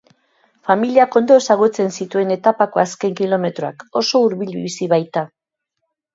Familiak 0.69 1.17
ondo 1.19 1.37
ezagutzen 1.41 1.93
zituen 1.97 2.31
etapako 2.37 2.81
azken 2.85 3.15
kilometroak, 3.21 3.87
oso 4.03 4.25
hurbil 4.25 4.59
bizi 4.65 4.91
baita. 4.97 5.27